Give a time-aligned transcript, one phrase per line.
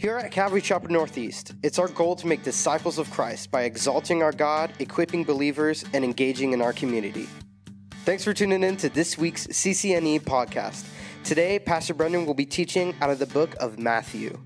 [0.00, 4.22] Here at Calvary Chapel Northeast, it's our goal to make disciples of Christ by exalting
[4.22, 7.28] our God, equipping believers, and engaging in our community.
[8.06, 10.86] Thanks for tuning in to this week's CCNE podcast.
[11.22, 14.40] Today, Pastor Brendan will be teaching out of the book of Matthew.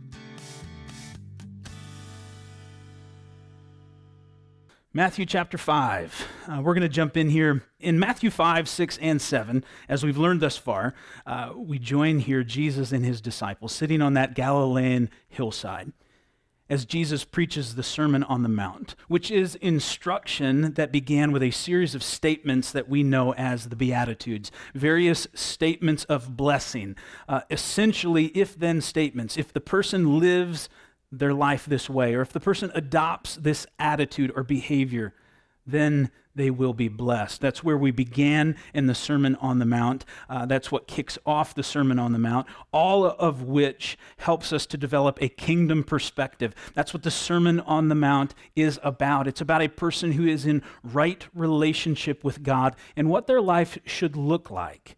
[4.96, 6.28] Matthew chapter 5.
[6.46, 7.64] Uh, we're going to jump in here.
[7.80, 10.94] In Matthew 5, 6, and 7, as we've learned thus far,
[11.26, 15.92] uh, we join here Jesus and his disciples sitting on that Galilean hillside
[16.70, 21.50] as Jesus preaches the Sermon on the Mount, which is instruction that began with a
[21.50, 26.96] series of statements that we know as the Beatitudes, various statements of blessing,
[27.28, 29.36] uh, essentially if then statements.
[29.36, 30.68] If the person lives
[31.18, 35.14] their life this way, or if the person adopts this attitude or behavior,
[35.66, 37.40] then they will be blessed.
[37.40, 40.04] That's where we began in the Sermon on the Mount.
[40.28, 44.66] Uh, that's what kicks off the Sermon on the Mount, all of which helps us
[44.66, 46.54] to develop a kingdom perspective.
[46.74, 49.28] That's what the Sermon on the Mount is about.
[49.28, 53.78] It's about a person who is in right relationship with God and what their life
[53.84, 54.96] should look like.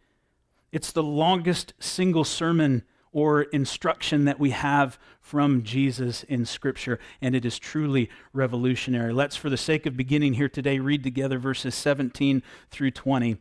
[0.73, 2.83] It's the longest single sermon
[3.17, 9.11] or instruction that we have from Jesus in Scripture, and it is truly revolutionary.
[9.11, 13.39] Let's, for the sake of beginning here today, read together verses 17 through 20.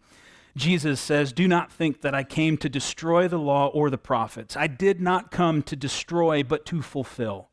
[0.55, 4.55] Jesus says, Do not think that I came to destroy the law or the prophets.
[4.55, 7.49] I did not come to destroy, but to fulfill.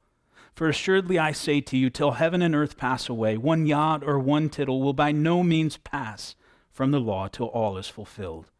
[0.54, 4.20] For assuredly I say to you, till heaven and earth pass away, one jot or
[4.20, 6.36] one tittle will by no means pass
[6.70, 8.51] from the law till all is fulfilled.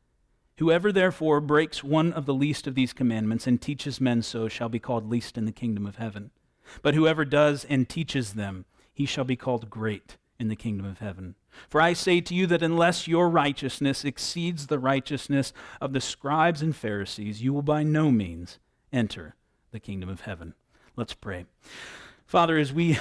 [0.63, 4.69] Whoever therefore breaks one of the least of these commandments and teaches men so shall
[4.69, 6.31] be called least in the kingdom of heaven.
[6.83, 11.01] But whoever does and teaches them, he shall be called great in the kingdom of
[11.01, 11.35] heaven.
[11.69, 16.63] For I say to you that unless your righteousness exceeds the righteousness of the scribes
[16.63, 18.61] and Pharisees, you will by no means
[18.93, 19.35] enter
[19.73, 20.55] the kingdom of heaven.
[20.95, 21.47] Let's pray.
[22.25, 23.01] Father, as we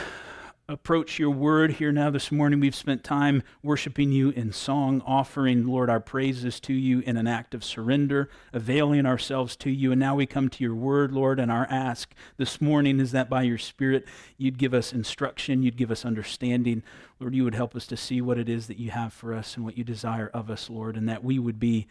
[0.71, 2.61] approach your word here now this morning.
[2.61, 7.27] We've spent time worshiping you in song, offering, Lord, our praises to you in an
[7.27, 9.91] act of surrender, availing ourselves to you.
[9.91, 13.29] And now we come to your word, Lord, and our ask this morning is that
[13.29, 14.05] by your Spirit,
[14.37, 16.83] you'd give us instruction, you'd give us understanding.
[17.19, 19.57] Lord, you would help us to see what it is that you have for us
[19.57, 21.87] and what you desire of us, Lord, and that we would be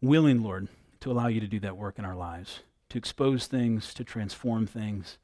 [0.00, 0.68] willing, Lord,
[1.00, 2.60] to allow you to do that work in our lives,
[2.90, 5.18] to expose things, to transform things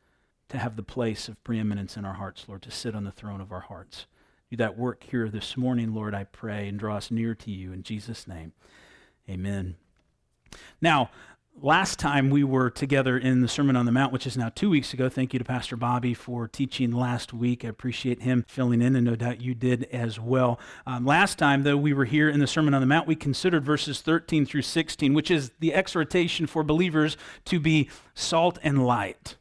[0.50, 3.40] to have the place of preeminence in our hearts, Lord, to sit on the throne
[3.40, 4.06] of our hearts.
[4.50, 7.72] Do that work here this morning, Lord, I pray, and draw us near to you
[7.72, 8.52] in Jesus' name.
[9.28, 9.76] Amen.
[10.80, 11.10] Now,
[11.62, 14.68] last time we were together in the Sermon on the Mount, which is now two
[14.68, 15.08] weeks ago.
[15.08, 17.64] Thank you to Pastor Bobby for teaching last week.
[17.64, 20.58] I appreciate him filling in, and no doubt you did as well.
[20.84, 23.64] Um, last time, though, we were here in the Sermon on the Mount, we considered
[23.64, 29.36] verses 13 through 16, which is the exhortation for believers to be salt and light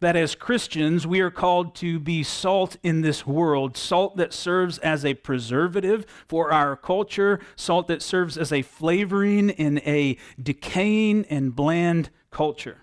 [0.00, 4.78] that as Christians, we are called to be salt in this world, salt that serves
[4.78, 11.26] as a preservative for our culture, salt that serves as a flavoring in a decaying
[11.26, 12.78] and bland culture.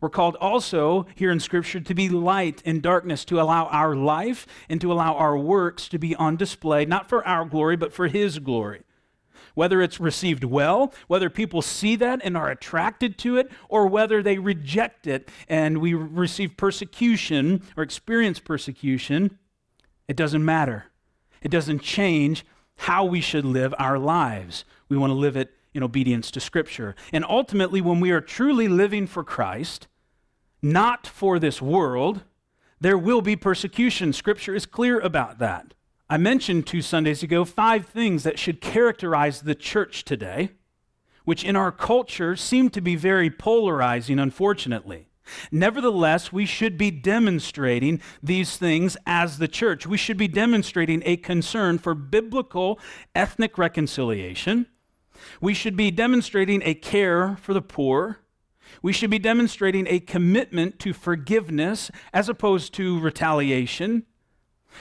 [0.00, 4.46] We're called also here in Scripture to be light in darkness, to allow our life
[4.68, 8.08] and to allow our works to be on display, not for our glory, but for
[8.08, 8.82] His glory
[9.54, 14.22] whether it's received well, whether people see that and are attracted to it, or whether
[14.22, 19.38] they reject it and we receive persecution or experience persecution,
[20.08, 20.86] it doesn't matter.
[21.42, 22.44] It doesn't change
[22.76, 24.64] how we should live our lives.
[24.88, 26.94] We want to live it in obedience to Scripture.
[27.12, 29.86] And ultimately, when we are truly living for Christ,
[30.62, 32.22] not for this world,
[32.80, 34.12] there will be persecution.
[34.12, 35.74] Scripture is clear about that.
[36.12, 40.50] I mentioned two Sundays ago five things that should characterize the church today,
[41.24, 45.06] which in our culture seem to be very polarizing, unfortunately.
[45.52, 49.86] Nevertheless, we should be demonstrating these things as the church.
[49.86, 52.80] We should be demonstrating a concern for biblical
[53.14, 54.66] ethnic reconciliation.
[55.40, 58.18] We should be demonstrating a care for the poor.
[58.82, 64.06] We should be demonstrating a commitment to forgiveness as opposed to retaliation.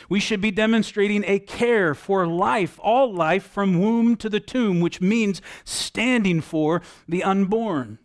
[0.08, 4.80] We should be demonstrating a care for life, all life from womb to the tomb,
[4.80, 8.00] which means standing for the unborn.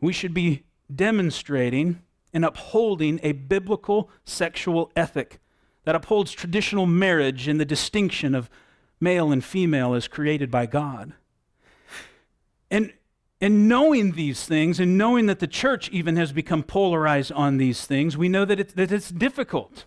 [0.00, 0.64] We should be
[0.94, 2.02] demonstrating
[2.32, 5.40] and upholding a biblical sexual ethic
[5.84, 8.50] that upholds traditional marriage and the distinction of
[9.00, 11.14] male and female as created by God.
[12.70, 12.92] And,
[13.40, 17.86] and knowing these things and knowing that the church even has become polarized on these
[17.86, 19.84] things, we know that, it, that it's difficult.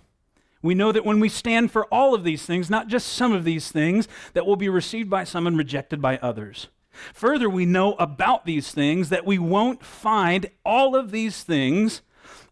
[0.62, 3.44] We know that when we stand for all of these things, not just some of
[3.44, 6.68] these things, that will be received by some and rejected by others.
[7.14, 12.02] Further, we know about these things that we won't find all of these things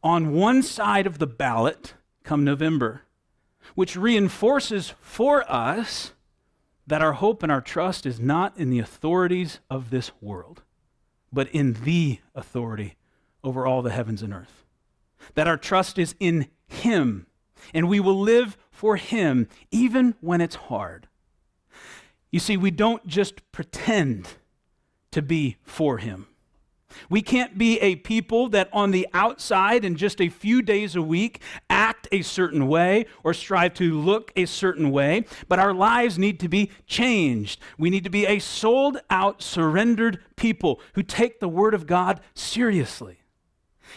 [0.01, 1.93] on one side of the ballot
[2.23, 3.01] come November,
[3.75, 6.13] which reinforces for us
[6.85, 10.63] that our hope and our trust is not in the authorities of this world,
[11.33, 12.95] but in the authority
[13.43, 14.65] over all the heavens and earth.
[15.35, 17.27] That our trust is in Him,
[17.73, 21.07] and we will live for Him even when it's hard.
[22.31, 24.29] You see, we don't just pretend
[25.11, 26.27] to be for Him.
[27.09, 31.01] We can't be a people that on the outside in just a few days a
[31.01, 36.17] week act a certain way or strive to look a certain way, but our lives
[36.17, 37.59] need to be changed.
[37.77, 42.19] We need to be a sold out, surrendered people who take the Word of God
[42.33, 43.19] seriously.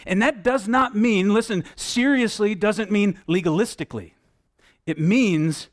[0.05, 4.13] And that does not mean, listen, seriously doesn't mean legalistically.
[4.85, 5.69] It means,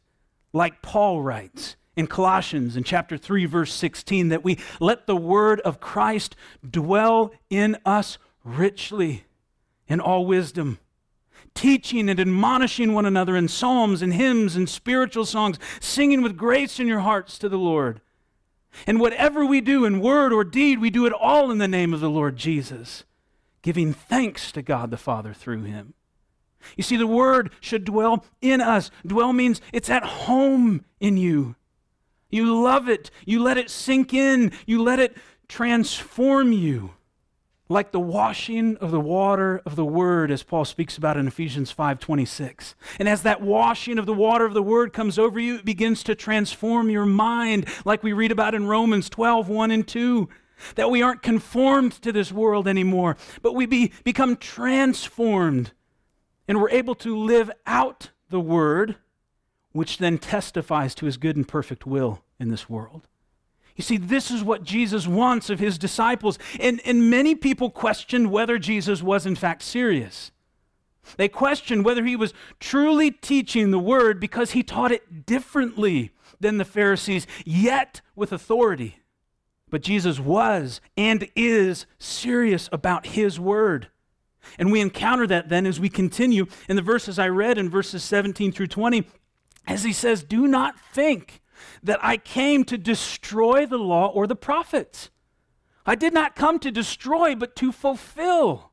[0.53, 5.61] like Paul writes, in Colossians in chapter 3 verse 16 that we let the word
[5.63, 6.37] of Christ
[6.69, 9.25] dwell in us richly
[9.89, 10.79] in all wisdom
[11.55, 16.79] teaching and admonishing one another in psalms and hymns and spiritual songs singing with grace
[16.79, 18.01] in your hearts to the Lord
[18.87, 21.93] and whatever we do in word or deed we do it all in the name
[21.93, 23.03] of the Lord Jesus
[23.63, 25.95] giving thanks to God the Father through him
[26.77, 28.91] you see, the word should dwell in us.
[29.07, 31.57] Dwell means it's at home in you.
[32.31, 33.11] You love it.
[33.25, 34.53] You let it sink in.
[34.67, 35.17] You let it
[35.49, 36.91] transform you
[37.71, 41.71] like the washing of the water of the word as Paul speaks about in Ephesians
[41.71, 42.75] 5:26.
[42.99, 46.03] And as that washing of the water of the word comes over you, it begins
[46.05, 50.29] to transform your mind like we read about in Romans 12, 1 and 2.
[50.75, 55.73] That we aren't conformed to this world anymore, but we be, become transformed.
[56.47, 58.97] And we're able to live out the word
[59.73, 63.07] which then testifies to his good and perfect will in this world.
[63.77, 66.37] You see, this is what Jesus wants of his disciples.
[66.59, 70.33] And, and many people questioned whether Jesus was in fact serious.
[71.17, 76.11] They questioned whether he was truly teaching the word because he taught it differently
[76.41, 78.99] than the Pharisees, yet with authority.
[79.71, 83.89] But Jesus was and is serious about his word.
[84.59, 88.03] And we encounter that then as we continue in the verses I read in verses
[88.05, 89.05] 17 through 20
[89.67, 91.43] as he says, Do not think
[91.83, 95.11] that I came to destroy the law or the prophets.
[95.85, 98.68] I did not come to destroy, but to fulfill.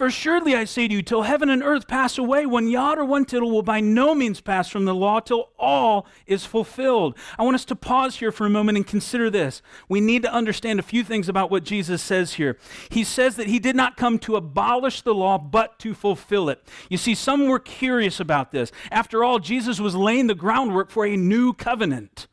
[0.00, 3.04] For surely I say to you, till heaven and earth pass away, one jot or
[3.04, 7.18] one tittle will by no means pass from the law till all is fulfilled.
[7.38, 9.60] I want us to pause here for a moment and consider this.
[9.90, 12.56] We need to understand a few things about what Jesus says here.
[12.88, 16.66] He says that he did not come to abolish the law, but to fulfill it.
[16.88, 18.72] You see, some were curious about this.
[18.90, 22.26] After all, Jesus was laying the groundwork for a new covenant.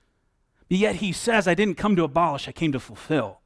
[0.69, 3.41] Yet he says, I didn't come to abolish, I came to fulfill.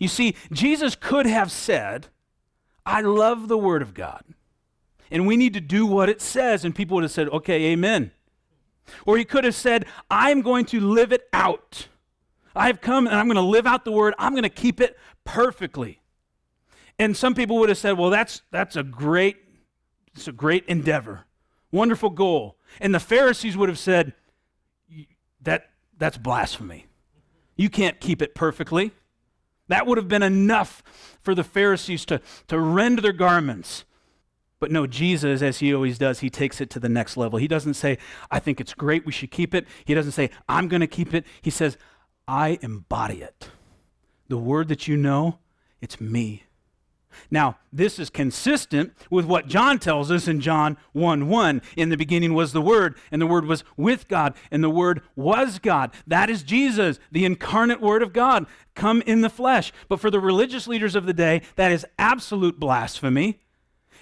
[0.00, 2.08] You see, Jesus could have said,
[2.88, 4.24] I love the Word of God.
[5.10, 6.64] And we need to do what it says.
[6.64, 8.12] And people would have said, okay, amen.
[9.04, 11.88] Or he could have said, I'm going to live it out.
[12.56, 14.14] I've come and I'm going to live out the Word.
[14.18, 16.00] I'm going to keep it perfectly.
[16.98, 19.36] And some people would have said, well, that's, that's a great,
[20.14, 21.26] it's a great endeavor.
[21.70, 22.56] Wonderful goal.
[22.80, 24.14] And the Pharisees would have said,
[25.42, 26.86] that, that's blasphemy.
[27.54, 28.92] You can't keep it perfectly.
[29.68, 30.82] That would have been enough
[31.22, 33.84] for the Pharisees to, to rend their garments.
[34.60, 37.38] But no, Jesus, as he always does, he takes it to the next level.
[37.38, 37.98] He doesn't say,
[38.30, 39.66] I think it's great, we should keep it.
[39.84, 41.24] He doesn't say, I'm going to keep it.
[41.40, 41.76] He says,
[42.26, 43.50] I embody it.
[44.28, 45.38] The word that you know,
[45.80, 46.44] it's me.
[47.30, 51.62] Now, this is consistent with what John tells us in John 1 1.
[51.76, 55.02] In the beginning was the Word, and the Word was with God, and the Word
[55.16, 55.92] was God.
[56.06, 59.72] That is Jesus, the incarnate Word of God, come in the flesh.
[59.88, 63.40] But for the religious leaders of the day, that is absolute blasphemy.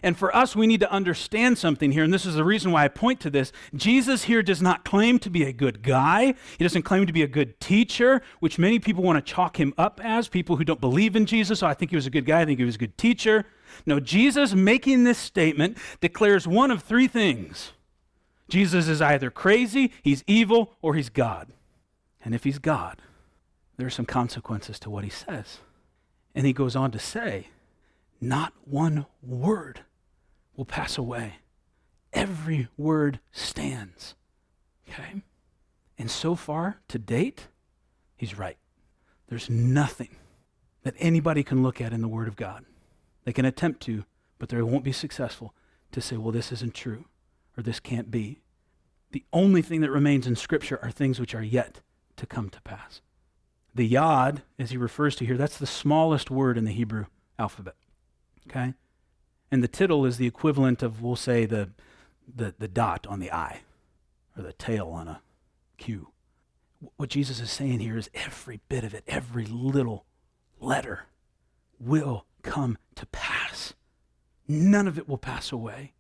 [0.02, 2.84] And for us, we need to understand something here, and this is the reason why
[2.84, 3.52] I point to this.
[3.74, 6.34] Jesus here does not claim to be a good guy.
[6.58, 9.72] He doesn't claim to be a good teacher, which many people want to chalk him
[9.78, 11.60] up as people who don't believe in Jesus.
[11.60, 13.46] So I think he was a good guy, I think he was a good teacher.
[13.84, 17.72] No, Jesus making this statement declares one of three things
[18.48, 21.52] Jesus is either crazy, he's evil, or he's God.
[22.24, 23.02] And if he's God,
[23.76, 25.58] there are some consequences to what he says.
[26.34, 27.48] And he goes on to say,
[28.20, 29.80] not one word
[30.56, 31.36] will pass away.
[32.12, 34.14] Every word stands.
[34.88, 35.22] Okay?
[35.98, 37.48] And so far, to date,
[38.16, 38.58] he's right.
[39.28, 40.16] There's nothing
[40.82, 42.64] that anybody can look at in the Word of God.
[43.24, 44.04] They can attempt to,
[44.38, 45.54] but they won't be successful
[45.92, 47.06] to say, well, this isn't true
[47.56, 48.40] or this can't be.
[49.10, 51.80] The only thing that remains in Scripture are things which are yet
[52.16, 53.00] to come to pass.
[53.74, 57.06] The yod, as he refers to here, that's the smallest word in the Hebrew
[57.38, 57.74] alphabet.
[58.48, 58.74] Okay?
[59.50, 61.70] And the tittle is the equivalent of, we'll say, the,
[62.32, 63.60] the, the dot on the I
[64.36, 65.20] or the tail on a
[65.78, 66.08] Q.
[66.96, 70.04] What Jesus is saying here is every bit of it, every little
[70.60, 71.06] letter
[71.78, 73.74] will come to pass.
[74.48, 75.92] None of it will pass away.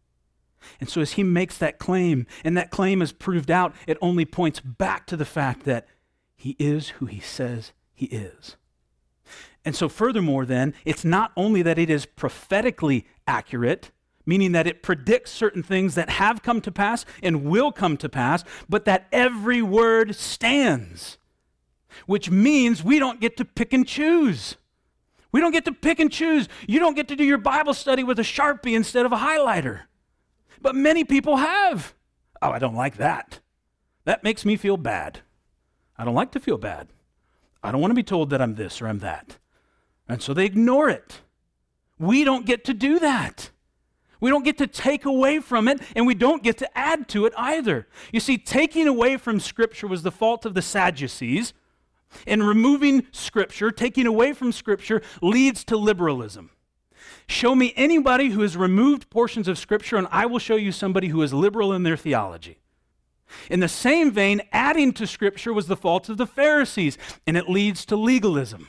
[0.80, 4.24] And so, as he makes that claim, and that claim is proved out, it only
[4.24, 5.86] points back to the fact that
[6.34, 8.56] he is who he says he is.
[9.64, 13.90] And so, furthermore, then, it's not only that it is prophetically accurate,
[14.24, 18.08] meaning that it predicts certain things that have come to pass and will come to
[18.08, 21.18] pass, but that every word stands,
[22.06, 24.56] which means we don't get to pick and choose.
[25.32, 26.48] We don't get to pick and choose.
[26.66, 29.82] You don't get to do your Bible study with a Sharpie instead of a highlighter.
[30.60, 31.94] But many people have.
[32.40, 33.40] Oh, I don't like that.
[34.04, 35.20] That makes me feel bad.
[35.98, 36.88] I don't like to feel bad.
[37.66, 39.38] I don't want to be told that I'm this or I'm that.
[40.08, 41.20] And so they ignore it.
[41.98, 43.50] We don't get to do that.
[44.20, 47.26] We don't get to take away from it, and we don't get to add to
[47.26, 47.88] it either.
[48.12, 51.54] You see, taking away from Scripture was the fault of the Sadducees,
[52.24, 56.50] and removing Scripture, taking away from Scripture, leads to liberalism.
[57.26, 61.08] Show me anybody who has removed portions of Scripture, and I will show you somebody
[61.08, 62.58] who is liberal in their theology.
[63.50, 67.48] In the same vein, adding to Scripture was the fault of the Pharisees, and it
[67.48, 68.68] leads to legalism.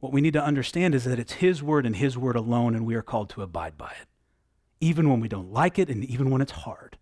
[0.00, 2.86] What we need to understand is that it's His Word and His Word alone, and
[2.86, 4.08] we are called to abide by it,
[4.80, 6.98] even when we don't like it and even when it's hard.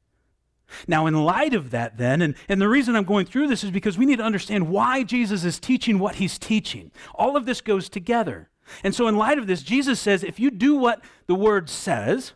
[0.86, 3.70] Now, in light of that, then, and, and the reason I'm going through this is
[3.70, 6.90] because we need to understand why Jesus is teaching what he's teaching.
[7.14, 8.48] All of this goes together.
[8.82, 12.32] And so, in light of this, Jesus says if you do what the word says,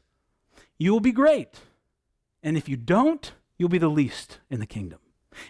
[0.78, 1.60] you will be great.
[2.42, 4.98] And if you don't, you'll be the least in the kingdom.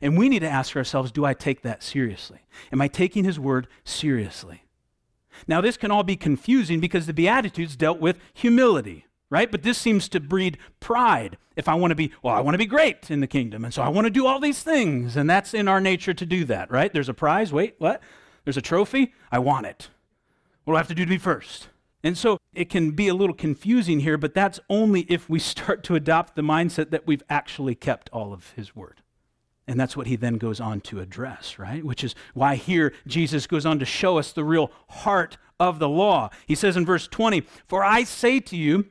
[0.03, 2.41] And we need to ask ourselves do I take that seriously?
[2.73, 4.65] Am I taking his word seriously?
[5.47, 9.51] Now, this can all be confusing because the Beatitudes dealt with humility, right?
[9.51, 11.37] But this seems to breed pride.
[11.57, 13.73] If I want to be, well, I want to be great in the kingdom, and
[13.73, 16.45] so I want to do all these things, and that's in our nature to do
[16.47, 16.93] that, right?
[16.93, 18.03] There's a prize, wait, what?
[18.45, 19.89] There's a trophy, I want it.
[20.65, 21.69] What do I have to do to be first?
[22.07, 25.83] And so it can be a little confusing here, but that's only if we start
[25.85, 29.03] to adopt the mindset that we've actually kept all of his word.
[29.67, 31.83] And that's what he then goes on to address, right?
[31.83, 35.89] Which is why here Jesus goes on to show us the real heart of the
[35.89, 36.31] law.
[36.47, 38.87] He says in verse 20, For I say to you,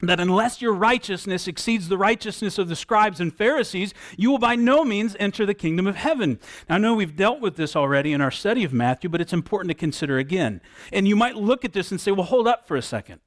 [0.00, 4.54] that unless your righteousness exceeds the righteousness of the scribes and Pharisees, you will by
[4.54, 6.38] no means enter the kingdom of heaven.
[6.68, 9.32] Now, I know we've dealt with this already in our study of Matthew, but it's
[9.32, 10.60] important to consider again.
[10.92, 13.20] And you might look at this and say, well, hold up for a second.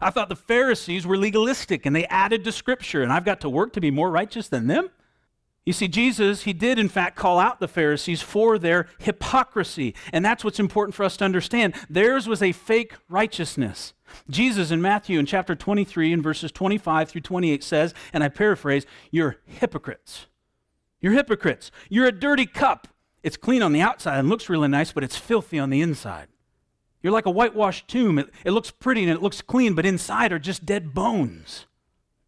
[0.00, 3.48] I thought the Pharisees were legalistic and they added to Scripture, and I've got to
[3.48, 4.90] work to be more righteous than them?
[5.66, 9.96] You see, Jesus, he did in fact call out the Pharisees for their hypocrisy.
[10.12, 11.74] And that's what's important for us to understand.
[11.90, 13.92] Theirs was a fake righteousness.
[14.30, 18.86] Jesus in Matthew in chapter 23 and verses 25 through 28 says, and I paraphrase,
[19.10, 20.26] You're hypocrites.
[21.00, 21.72] You're hypocrites.
[21.88, 22.86] You're a dirty cup.
[23.24, 26.28] It's clean on the outside and looks really nice, but it's filthy on the inside.
[27.02, 28.20] You're like a whitewashed tomb.
[28.20, 31.66] It, it looks pretty and it looks clean, but inside are just dead bones.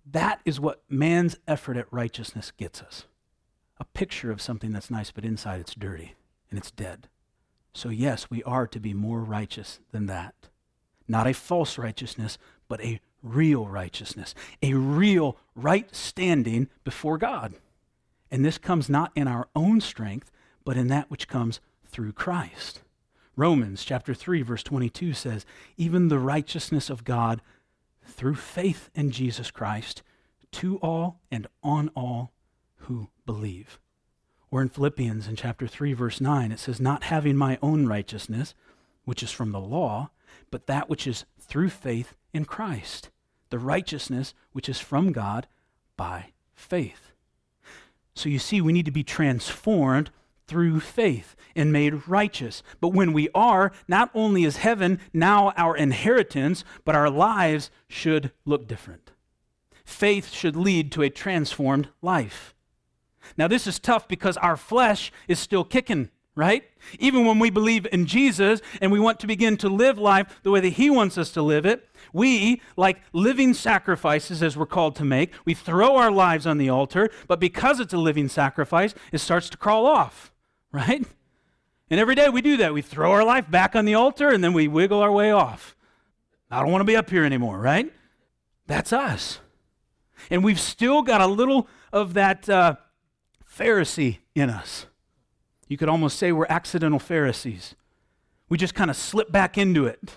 [0.04, 3.04] That is what man's effort at righteousness gets us
[3.80, 6.14] a picture of something that's nice, but inside it's dirty
[6.50, 7.08] and it's dead.
[7.72, 10.34] So, yes, we are to be more righteous than that.
[11.06, 17.54] Not a false righteousness, but a real righteousness, a real right standing before God.
[18.30, 20.30] And this comes not in our own strength,
[20.64, 22.82] but in that which comes through Christ.
[23.36, 27.40] Romans chapter 3 verse 22 says, "Even the righteousness of God
[28.02, 30.02] through faith in Jesus Christ
[30.52, 32.32] to all and on all
[32.82, 33.78] who believe."
[34.50, 38.54] Or in Philippians in chapter 3 verse 9 it says, "Not having my own righteousness,
[39.04, 40.10] which is from the law,
[40.50, 43.10] but that which is through faith in Christ,
[43.50, 45.46] the righteousness which is from God
[45.96, 47.12] by faith.
[48.14, 50.10] So you see, we need to be transformed
[50.46, 52.62] through faith and made righteous.
[52.80, 58.32] But when we are, not only is heaven now our inheritance, but our lives should
[58.44, 59.12] look different.
[59.84, 62.54] Faith should lead to a transformed life.
[63.36, 66.62] Now, this is tough because our flesh is still kicking right?
[67.00, 70.52] Even when we believe in Jesus and we want to begin to live life the
[70.52, 74.94] way that He wants us to live it, we, like living sacrifices as we're called
[74.96, 78.94] to make, we throw our lives on the altar, but because it's a living sacrifice,
[79.10, 80.30] it starts to crawl off,
[80.72, 81.04] right?
[81.90, 82.72] And every day we do that.
[82.72, 85.74] We throw our life back on the altar and then we wiggle our way off.
[86.52, 87.92] I don't want to be up here anymore, right?
[88.68, 89.40] That's us.
[90.30, 92.76] And we've still got a little of that uh,
[93.58, 94.86] Pharisee in us.
[95.66, 97.74] You could almost say we're accidental Pharisees.
[98.48, 100.16] We just kind of slip back into it.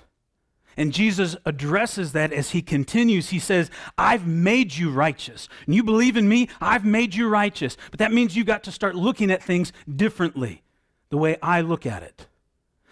[0.78, 3.30] And Jesus addresses that as he continues.
[3.30, 5.50] He says, I've made you righteous.
[5.66, 7.76] And you believe in me, I've made you righteous.
[7.90, 10.64] But that means you got to start looking at things differently,
[11.10, 12.28] the way I look at it.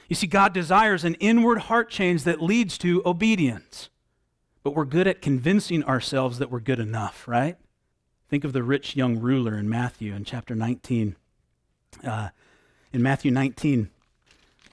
[0.10, 3.90] You see, God desires an inward heart change that leads to obedience.
[4.62, 7.58] But we're good at convincing ourselves that we're good enough, right?
[8.30, 11.16] Think of the rich young ruler in Matthew in chapter 19.
[12.04, 12.30] Uh,
[12.94, 13.90] in Matthew 19,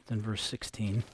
[0.06, 1.04] then verse 16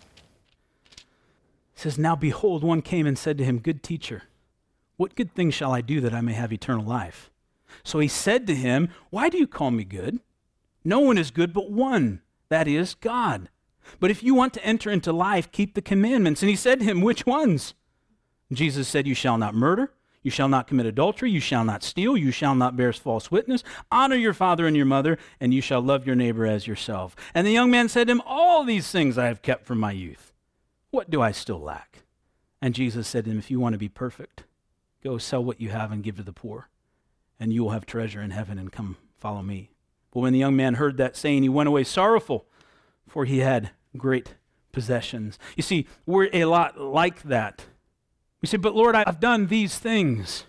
[1.75, 4.25] says, Now behold, one came and said to him, Good teacher,
[4.97, 7.31] what good thing shall I do that I may have eternal life?
[7.85, 10.21] So he said to him, Why do you call me good?
[10.85, 13.49] No one is good but one, that is, God.
[13.99, 16.43] But if you want to enter into life, keep the commandments.
[16.43, 17.75] And he said to him, Which ones?
[18.53, 19.93] Jesus said, You shall not murder.
[20.23, 21.31] You shall not commit adultery.
[21.31, 22.17] You shall not steal.
[22.17, 23.65] You shall not bear false witness.
[23.91, 27.17] Honor your father and your mother, and you shall love your neighbor as yourself.
[27.35, 29.93] And the young man said to him, All these things I have kept from my
[29.93, 30.33] youth.
[30.91, 32.05] What do I still lack?
[32.61, 34.45] And Jesus said to him, If you want to be perfect,
[35.03, 36.69] go sell what you have and give to the poor,
[37.41, 39.71] and you will have treasure in heaven, and come follow me.
[40.13, 42.47] But when the young man heard that saying, he went away sorrowful,
[43.09, 44.35] for he had great
[44.71, 45.39] possessions.
[45.57, 47.65] You see, we're a lot like that.
[48.43, 50.45] We say, But Lord, I've done these things.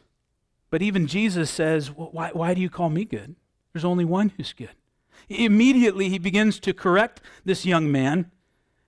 [0.73, 3.35] But even Jesus says, well, why, why do you call me good?
[3.71, 4.71] There's only one who's good.
[5.29, 8.31] Immediately, he begins to correct this young man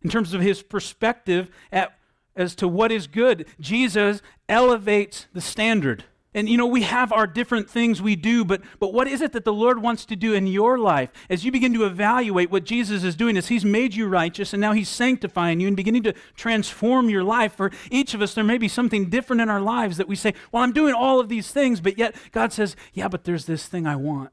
[0.02, 1.96] in terms of his perspective at,
[2.36, 3.46] as to what is good.
[3.60, 6.06] Jesus elevates the standard.
[6.36, 9.32] And you know, we have our different things we do, but, but what is it
[9.32, 11.10] that the Lord wants to do in your life?
[11.30, 14.60] As you begin to evaluate what Jesus is doing, is He's made you righteous and
[14.60, 17.56] now He's sanctifying you and beginning to transform your life.
[17.56, 20.34] For each of us, there may be something different in our lives that we say,
[20.52, 23.66] Well, I'm doing all of these things, but yet God says, Yeah, but there's this
[23.68, 24.32] thing I want.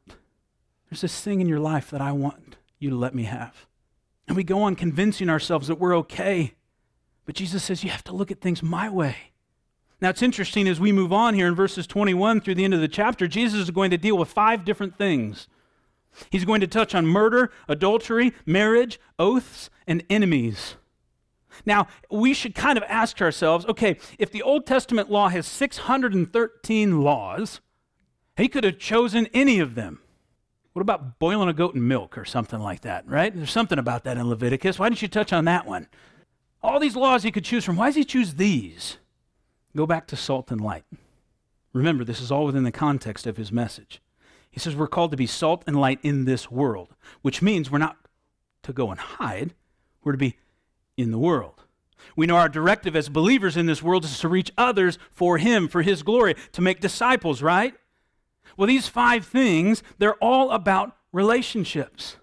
[0.90, 3.66] There's this thing in your life that I want you to let me have.
[4.26, 6.54] And we go on convincing ourselves that we're okay.
[7.25, 9.31] But Jesus says, you have to look at things my way.
[10.02, 12.80] Now, it's interesting as we move on here in verses 21 through the end of
[12.80, 15.47] the chapter, Jesus is going to deal with five different things.
[16.28, 20.75] He's going to touch on murder, adultery, marriage, oaths, and enemies.
[21.65, 27.00] Now, we should kind of ask ourselves okay, if the Old Testament law has 613
[27.00, 27.60] laws,
[28.36, 30.00] he could have chosen any of them.
[30.73, 33.32] What about boiling a goat in milk or something like that, right?
[33.32, 34.80] There's something about that in Leviticus.
[34.80, 35.86] Why didn't you touch on that one?
[36.60, 37.76] All these laws he could choose from.
[37.76, 38.99] Why does he choose these?
[39.76, 40.85] Go back to salt and light.
[41.73, 44.02] Remember, this is all within the context of his message.
[44.50, 47.78] He says we're called to be salt and light in this world, which means we're
[47.78, 47.97] not
[48.63, 49.54] to go and hide,
[50.04, 50.39] we're to be
[50.97, 51.65] in the world.
[52.17, 55.69] We know our directive as believers in this world is to reach others for him,
[55.69, 57.75] for his glory, to make disciples, right?
[58.56, 62.17] Well, these five things, they're all about relationships.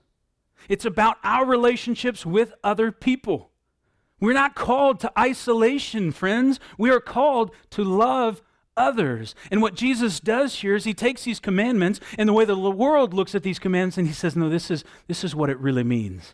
[0.68, 3.49] It's about our relationships with other people.
[4.20, 6.60] We're not called to isolation, friends.
[6.78, 8.42] We are called to love
[8.76, 9.36] others.
[9.52, 13.14] And what Jesus does here is he takes these commandments and the way the world
[13.14, 15.84] looks at these commands and he says, no, this is, this is what it really
[15.84, 16.34] means.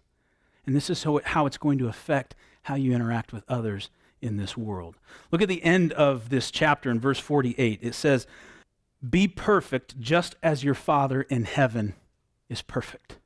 [0.65, 3.89] And this is how, how it's going to affect how you interact with others
[4.21, 4.97] in this world.
[5.31, 7.79] Look at the end of this chapter in verse 48.
[7.81, 8.25] It says,
[9.07, 11.93] be perfect just as your Father in heaven
[12.49, 13.19] is perfect.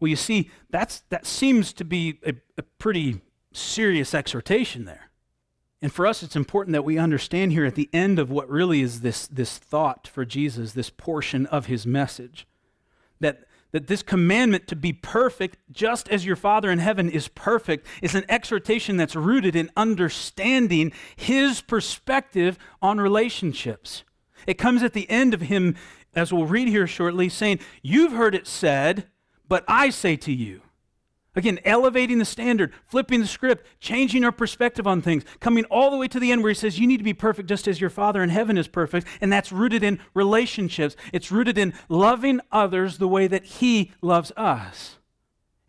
[0.00, 3.20] Well, you see, that's, that seems to be a, a pretty
[3.54, 5.10] serious exhortation there.
[5.84, 8.80] And for us, it's important that we understand here at the end of what really
[8.80, 12.46] is this, this thought for Jesus, this portion of his message,
[13.20, 17.86] that, that this commandment to be perfect, just as your Father in heaven is perfect,
[18.00, 24.04] is an exhortation that's rooted in understanding his perspective on relationships.
[24.46, 25.76] It comes at the end of him,
[26.14, 29.06] as we'll read here shortly, saying, You've heard it said,
[29.48, 30.62] but I say to you.
[31.36, 35.96] Again, elevating the standard, flipping the script, changing our perspective on things, coming all the
[35.96, 37.90] way to the end where he says, You need to be perfect just as your
[37.90, 39.06] Father in heaven is perfect.
[39.20, 40.94] And that's rooted in relationships.
[41.12, 44.98] It's rooted in loving others the way that he loves us.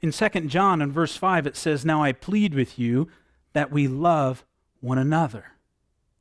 [0.01, 3.07] In 2 John, in verse 5, it says, Now I plead with you
[3.53, 4.45] that we love
[4.81, 5.53] one another.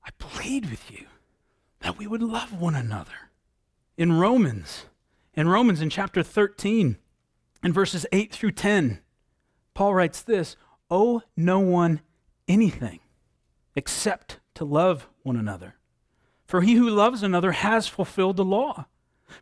[0.04, 1.06] I plead with you
[1.80, 3.30] that we would love one another.
[3.98, 4.86] In Romans,
[5.34, 6.96] in Romans in chapter 13,
[7.62, 9.00] in verses 8 through 10,
[9.74, 10.56] Paul writes this
[10.90, 12.00] Owe no one
[12.48, 13.00] anything
[13.76, 15.76] except to love one another.
[16.46, 18.86] For he who loves another has fulfilled the law.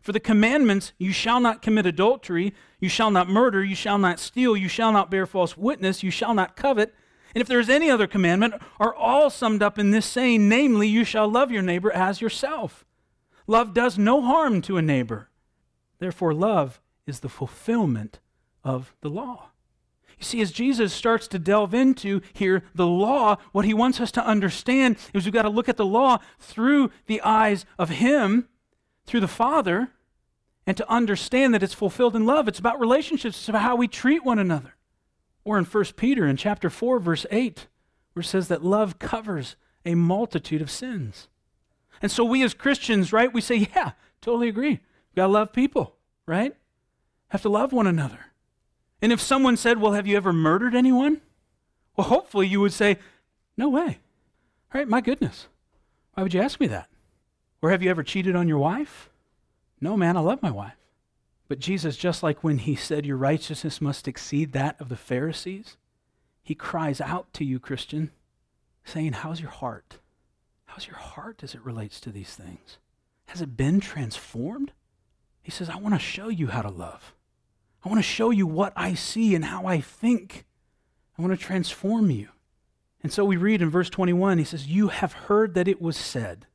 [0.01, 4.19] For the commandments, you shall not commit adultery, you shall not murder, you shall not
[4.19, 6.95] steal, you shall not bear false witness, you shall not covet,
[7.35, 10.87] and if there is any other commandment, are all summed up in this saying, namely,
[10.87, 12.85] you shall love your neighbor as yourself.
[13.47, 15.29] Love does no harm to a neighbor.
[15.99, 18.19] Therefore, love is the fulfillment
[18.63, 19.49] of the law.
[20.23, 24.09] You see, as Jesus starts to delve into here the law, what he wants us
[24.13, 28.47] to understand is we've got to look at the law through the eyes of him,
[29.05, 29.89] through the Father,
[30.65, 32.47] and to understand that it's fulfilled in love.
[32.47, 34.75] It's about relationships, it's about how we treat one another.
[35.43, 37.67] Or in 1 Peter in chapter 4, verse 8,
[38.13, 41.27] where it says that love covers a multitude of sins.
[42.01, 44.69] And so we as Christians, right, we say, yeah, totally agree.
[44.69, 46.55] We've gotta love people, right?
[47.27, 48.27] Have to love one another.
[49.03, 51.19] And if someone said, Well, have you ever murdered anyone?
[51.97, 52.99] Well, hopefully you would say,
[53.57, 53.99] No way.
[54.73, 55.47] All right, my goodness.
[56.13, 56.87] Why would you ask me that?
[57.61, 59.09] Or have you ever cheated on your wife?
[59.81, 60.77] No, man, I love my wife.
[61.49, 65.75] But Jesus, just like when he said your righteousness must exceed that of the Pharisees,
[66.41, 68.09] he cries out to you, Christian,
[68.85, 69.99] saying, How's your heart?
[70.67, 72.77] How's your heart as it relates to these things?
[73.25, 74.71] Has it been transformed?
[75.41, 77.13] He says, I want to show you how to love.
[77.83, 80.45] I want to show you what I see and how I think.
[81.17, 82.29] I want to transform you.
[83.01, 85.97] And so we read in verse 21, he says, You have heard that it was
[85.97, 86.47] said.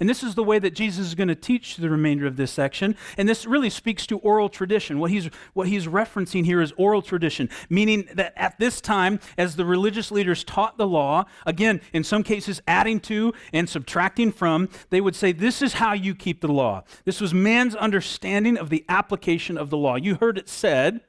[0.00, 2.50] And this is the way that Jesus is going to teach the remainder of this
[2.50, 2.96] section.
[3.16, 4.98] And this really speaks to oral tradition.
[4.98, 9.56] What he's, what he's referencing here is oral tradition, meaning that at this time, as
[9.56, 14.68] the religious leaders taught the law, again, in some cases adding to and subtracting from,
[14.90, 16.84] they would say, This is how you keep the law.
[17.04, 19.96] This was man's understanding of the application of the law.
[19.96, 21.02] You heard it said.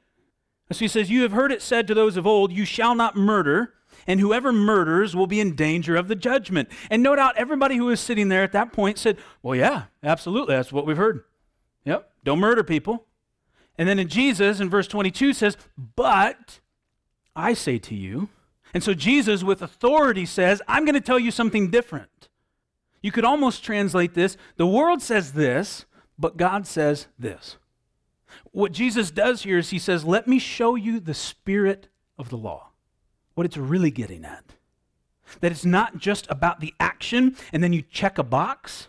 [0.70, 3.16] So he says, You have heard it said to those of old, You shall not
[3.16, 3.74] murder
[4.08, 6.70] and whoever murders will be in danger of the judgment.
[6.90, 10.56] And no doubt everybody who was sitting there at that point said, Well, yeah, absolutely.
[10.56, 11.22] That's what we've heard.
[11.84, 13.04] Yep, don't murder people.
[13.76, 16.58] And then in Jesus, in verse 22, says, But
[17.36, 18.30] I say to you,
[18.74, 22.28] and so Jesus, with authority, says, I'm going to tell you something different.
[23.00, 25.84] You could almost translate this the world says this,
[26.18, 27.56] but God says this.
[28.50, 32.36] What Jesus does here is he says, Let me show you the spirit of the
[32.36, 32.68] law
[33.38, 34.42] what it's really getting at.
[35.42, 38.88] That it's not just about the action and then you check a box,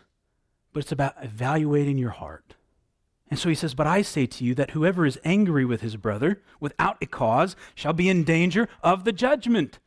[0.74, 2.56] but it's about evaluating your heart.
[3.30, 5.98] And so he says, But I say to you that whoever is angry with his
[5.98, 9.78] brother without a cause shall be in danger of the judgment.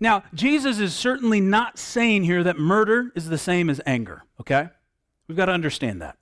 [0.00, 4.70] Now, Jesus is certainly not saying here that murder is the same as anger, okay?
[5.28, 6.16] We've got to understand that.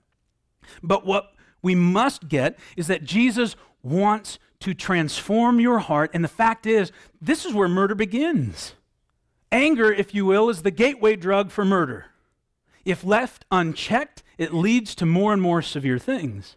[0.83, 1.33] But what
[1.63, 6.09] we must get is that Jesus wants to transform your heart.
[6.13, 8.75] And the fact is, this is where murder begins.
[9.51, 12.05] Anger, if you will, is the gateway drug for murder.
[12.85, 16.55] If left unchecked, it leads to more and more severe things.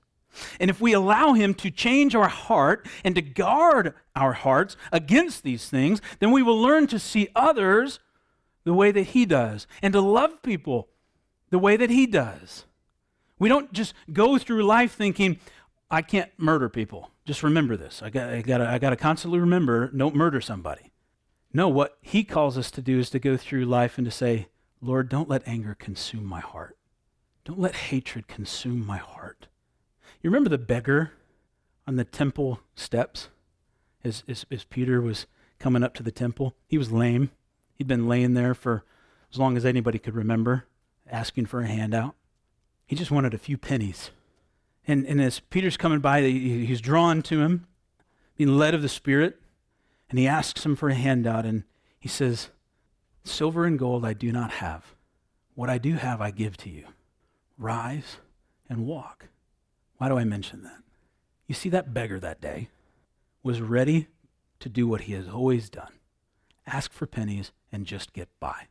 [0.60, 5.42] And if we allow Him to change our heart and to guard our hearts against
[5.42, 7.98] these things, then we will learn to see others
[8.62, 10.88] the way that He does and to love people
[11.50, 12.66] the way that He does.
[13.38, 15.40] We don't just go through life thinking,
[15.90, 17.10] I can't murder people.
[17.26, 18.02] Just remember this.
[18.02, 20.92] I got, I got, I got to constantly remember, don't murder somebody.
[21.52, 24.46] No, what he calls us to do is to go through life and to say,
[24.80, 26.78] Lord, don't let anger consume my heart.
[27.44, 29.48] Don't let hatred consume my heart.
[30.22, 31.12] You remember the beggar
[31.86, 33.28] on the temple steps
[34.04, 35.26] as, as, as Peter was
[35.58, 36.54] coming up to the temple?
[36.68, 37.30] He was lame.
[37.74, 38.84] He'd been laying there for
[39.32, 40.66] as long as anybody could remember,
[41.10, 42.14] asking for a handout.
[42.86, 44.10] He just wanted a few pennies.
[44.86, 47.66] And, and as Peter's coming by, he's drawn to him,
[48.36, 49.40] being led of the Spirit,
[50.08, 51.64] and he asks him for a handout, and
[51.98, 52.50] he says,
[53.24, 54.94] Silver and gold I do not have.
[55.54, 56.84] What I do have, I give to you.
[57.58, 58.18] Rise
[58.68, 59.28] and walk.
[59.98, 60.82] Why do I mention that?
[61.48, 62.68] You see, that beggar that day
[63.42, 64.08] was ready
[64.60, 65.92] to do what he has always done
[66.66, 68.66] ask for pennies and just get by.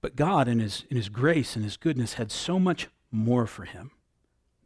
[0.00, 3.64] But God, in his, in his grace and his goodness, had so much more for
[3.64, 3.90] him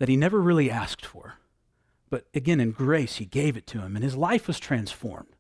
[0.03, 1.35] that he never really asked for.
[2.11, 5.37] But again, in grace, he gave it to him, and his life was transformed.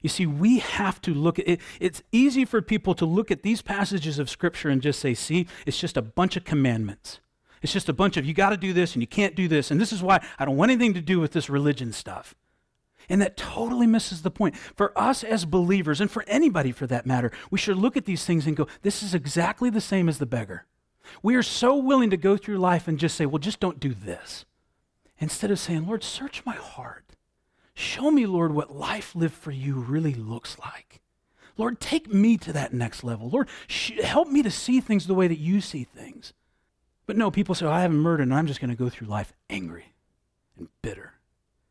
[0.00, 1.60] You see, we have to look at it.
[1.80, 5.48] It's easy for people to look at these passages of Scripture and just say, see,
[5.66, 7.18] it's just a bunch of commandments.
[7.62, 9.72] It's just a bunch of, you got to do this and you can't do this.
[9.72, 12.36] And this is why I don't want anything to do with this religion stuff.
[13.08, 14.56] And that totally misses the point.
[14.56, 18.24] For us as believers, and for anybody for that matter, we should look at these
[18.24, 20.66] things and go, this is exactly the same as the beggar.
[21.22, 23.94] We are so willing to go through life and just say, well, just don't do
[23.94, 24.44] this.
[25.18, 27.16] Instead of saying, Lord, search my heart.
[27.74, 31.00] Show me, Lord, what life lived for you really looks like.
[31.56, 33.28] Lord, take me to that next level.
[33.28, 36.32] Lord, sh- help me to see things the way that you see things.
[37.06, 39.08] But no, people say, oh, I haven't murdered, and I'm just going to go through
[39.08, 39.92] life angry
[40.56, 41.14] and bitter.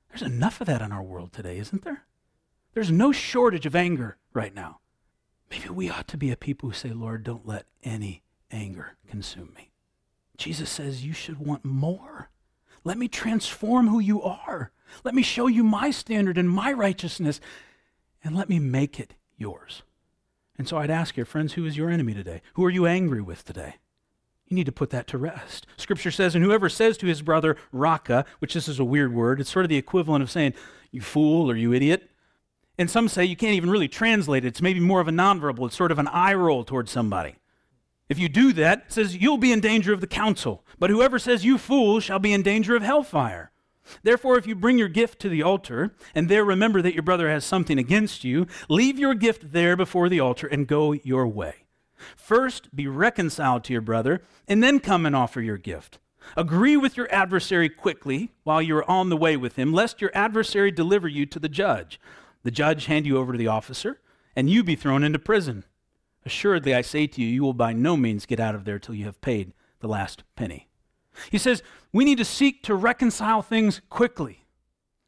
[0.10, 2.04] There's enough of that in our world today, isn't there?
[2.74, 4.80] There's no shortage of anger right now.
[5.50, 9.54] Maybe we ought to be a people who say, Lord, don't let any anger consume
[9.56, 9.72] me.
[10.38, 12.30] Jesus says, You should want more.
[12.84, 14.72] Let me transform who you are.
[15.04, 17.40] Let me show you my standard and my righteousness.
[18.24, 19.84] and let me make it yours.
[20.58, 22.42] And so I'd ask you, friends, who is your enemy today?
[22.56, 23.76] Who are you angry with today?
[24.46, 25.66] You need to put that to rest.
[25.78, 29.40] Scripture says, and whoever says to his brother, Raca, which this is a weird word,
[29.40, 30.54] it's sort of the equivalent of saying,
[30.92, 32.10] you fool or you idiot.
[32.78, 34.50] And some say you can't even really translate it.
[34.50, 35.68] It's maybe more of a nonverbal.
[35.68, 37.36] It's sort of an eye roll towards somebody.
[38.10, 40.66] If you do that, it says you'll be in danger of the council.
[40.80, 43.52] But whoever says you fool shall be in danger of hellfire.
[44.04, 47.30] Therefore, if you bring your gift to the altar, and there remember that your brother
[47.30, 51.66] has something against you, leave your gift there before the altar and go your way.
[52.16, 56.00] First, be reconciled to your brother, and then come and offer your gift.
[56.38, 60.12] Agree with your adversary quickly while you are on the way with him, lest your
[60.14, 62.00] adversary deliver you to the judge.
[62.44, 64.00] The judge hand you over to the officer,
[64.36, 65.66] and you be thrown into prison.
[66.26, 68.96] Assuredly, I say to you, you will by no means get out of there till
[68.96, 70.68] you have paid the last penny.
[71.32, 74.46] He says we need to seek to reconcile things quickly.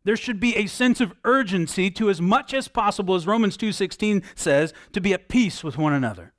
[0.03, 4.23] There should be a sense of urgency to as much as possible as Romans 2:16
[4.35, 6.33] says to be at peace with one another.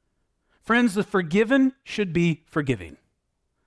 [0.63, 2.97] Friends, the forgiven should be forgiving.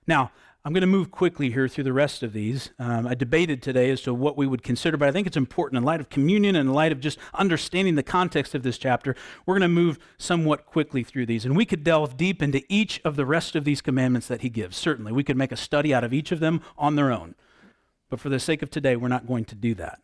[0.06, 0.32] Now,
[0.66, 2.70] I'm going to move quickly here through the rest of these.
[2.80, 5.78] Um, I debated today as to what we would consider, but I think it's important
[5.78, 9.14] in light of communion and in light of just understanding the context of this chapter.
[9.46, 11.44] We're going to move somewhat quickly through these.
[11.44, 14.48] And we could delve deep into each of the rest of these commandments that he
[14.48, 14.76] gives.
[14.76, 17.36] Certainly, we could make a study out of each of them on their own.
[18.10, 20.00] But for the sake of today, we're not going to do that.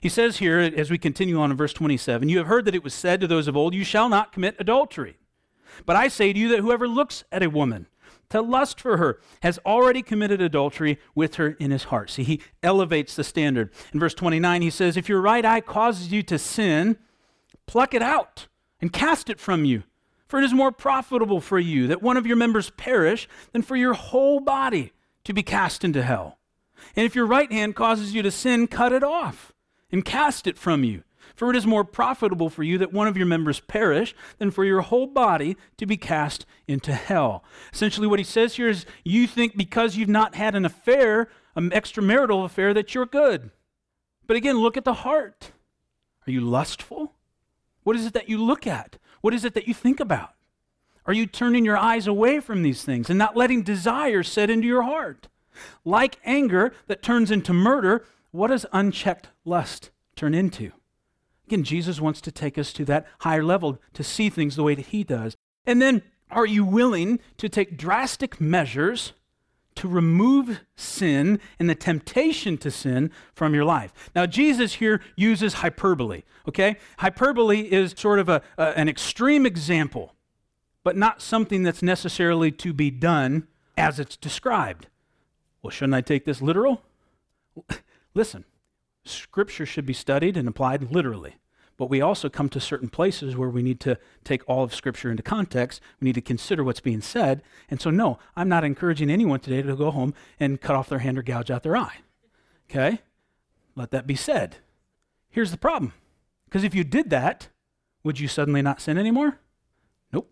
[0.00, 2.82] He says here, as we continue on in verse 27, You have heard that it
[2.82, 5.18] was said to those of old, You shall not commit adultery.
[5.86, 7.86] But I say to you that whoever looks at a woman,
[8.30, 12.10] to lust for her, has already committed adultery with her in his heart.
[12.10, 13.70] See, he elevates the standard.
[13.92, 16.96] In verse 29, he says, If your right eye causes you to sin,
[17.66, 18.48] pluck it out
[18.80, 19.84] and cast it from you.
[20.26, 23.76] For it is more profitable for you that one of your members perish than for
[23.76, 24.92] your whole body
[25.24, 26.38] to be cast into hell.
[26.96, 29.52] And if your right hand causes you to sin, cut it off
[29.92, 31.04] and cast it from you.
[31.34, 34.64] For it is more profitable for you that one of your members perish than for
[34.64, 37.44] your whole body to be cast into hell.
[37.72, 41.70] Essentially, what he says here is you think because you've not had an affair, an
[41.70, 43.50] extramarital affair, that you're good.
[44.26, 45.52] But again, look at the heart.
[46.26, 47.12] Are you lustful?
[47.82, 48.98] What is it that you look at?
[49.20, 50.30] What is it that you think about?
[51.06, 54.66] Are you turning your eyes away from these things and not letting desire set into
[54.66, 55.28] your heart?
[55.84, 60.72] Like anger that turns into murder, what does unchecked lust turn into?
[61.46, 64.74] Again, Jesus wants to take us to that higher level to see things the way
[64.74, 65.36] that he does.
[65.66, 69.12] And then, are you willing to take drastic measures
[69.76, 73.92] to remove sin and the temptation to sin from your life?
[74.14, 76.76] Now, Jesus here uses hyperbole, okay?
[76.98, 80.14] Hyperbole is sort of a, a an extreme example,
[80.82, 84.86] but not something that's necessarily to be done as it's described.
[85.62, 86.82] Well, shouldn't I take this literal?
[88.14, 88.44] Listen,
[89.04, 91.36] Scripture should be studied and applied literally.
[91.76, 95.10] But we also come to certain places where we need to take all of Scripture
[95.10, 95.80] into context.
[96.00, 97.42] We need to consider what's being said.
[97.68, 101.00] And so, no, I'm not encouraging anyone today to go home and cut off their
[101.00, 101.98] hand or gouge out their eye.
[102.70, 103.00] Okay?
[103.74, 104.58] Let that be said.
[105.30, 105.92] Here's the problem.
[106.44, 107.48] Because if you did that,
[108.04, 109.40] would you suddenly not sin anymore?
[110.12, 110.30] Nope.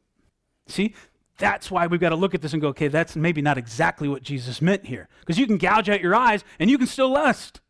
[0.69, 0.95] See,
[1.39, 4.07] that's why we've got to look at this and go, okay, that's maybe not exactly
[4.07, 5.09] what Jesus meant here.
[5.21, 7.61] Because you can gouge out your eyes and you can still lust.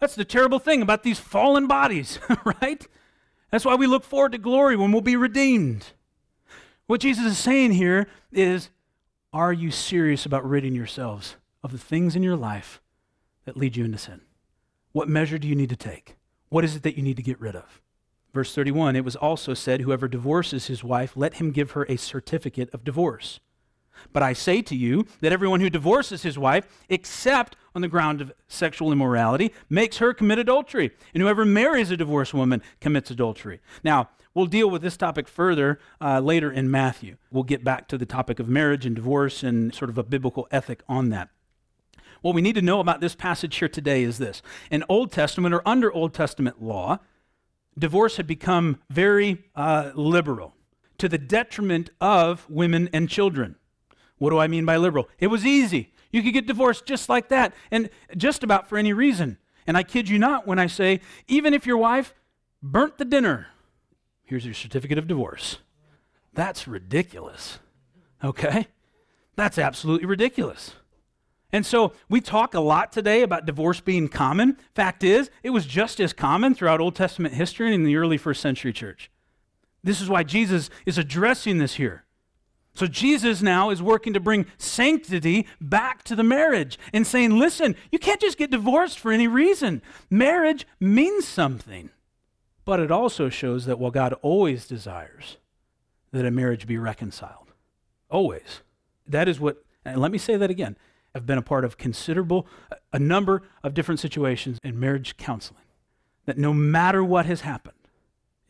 [0.00, 2.18] That's the terrible thing about these fallen bodies,
[2.62, 2.86] right?
[3.50, 5.92] That's why we look forward to glory when we'll be redeemed.
[6.86, 8.70] What Jesus is saying here is
[9.32, 12.80] are you serious about ridding yourselves of the things in your life
[13.44, 14.20] that lead you into sin?
[14.92, 16.16] What measure do you need to take?
[16.48, 17.82] What is it that you need to get rid of?
[18.32, 21.96] Verse 31 It was also said, Whoever divorces his wife, let him give her a
[21.96, 23.40] certificate of divorce.
[24.12, 28.20] But I say to you that everyone who divorces his wife, except on the ground
[28.20, 30.90] of sexual immorality, makes her commit adultery.
[31.12, 33.60] And whoever marries a divorced woman commits adultery.
[33.84, 37.16] Now, we'll deal with this topic further uh, later in Matthew.
[37.30, 40.48] We'll get back to the topic of marriage and divorce and sort of a biblical
[40.50, 41.30] ethic on that.
[42.22, 45.54] What we need to know about this passage here today is this in Old Testament
[45.54, 46.98] or under Old Testament law,
[47.78, 50.54] divorce had become very uh, liberal
[50.98, 53.56] to the detriment of women and children.
[54.18, 55.08] What do I mean by liberal?
[55.18, 55.92] It was easy.
[56.10, 59.38] You could get divorced just like that, and just about for any reason.
[59.66, 62.14] And I kid you not when I say, even if your wife
[62.62, 63.48] burnt the dinner,
[64.22, 65.58] here's your certificate of divorce.
[66.32, 67.58] That's ridiculous.
[68.22, 68.68] Okay?
[69.34, 70.74] That's absolutely ridiculous.
[71.52, 74.56] And so we talk a lot today about divorce being common.
[74.74, 78.18] Fact is, it was just as common throughout Old Testament history and in the early
[78.18, 79.10] first century church.
[79.82, 82.05] This is why Jesus is addressing this here.
[82.76, 87.74] So Jesus now is working to bring sanctity back to the marriage and saying, listen,
[87.90, 89.80] you can't just get divorced for any reason.
[90.10, 91.88] Marriage means something.
[92.66, 95.38] But it also shows that while God always desires
[96.12, 97.52] that a marriage be reconciled,
[98.10, 98.60] always,
[99.06, 100.76] that is what, and let me say that again.
[101.14, 102.46] I've been a part of considerable,
[102.92, 105.62] a number of different situations in marriage counseling.
[106.26, 107.72] That no matter what has happened,